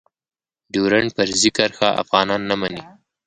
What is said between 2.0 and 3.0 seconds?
افغانان نه منی.